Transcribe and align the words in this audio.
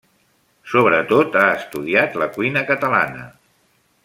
Sobretot 0.71 1.37
ha 1.41 1.45
estudiat 1.59 2.19
la 2.23 2.31
cuina 2.39 2.65
catalana. 2.71 3.29